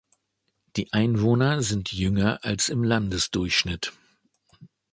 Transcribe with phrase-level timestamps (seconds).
[0.77, 3.93] Die Einwohner sind jünger als im Landesdurchschnitt.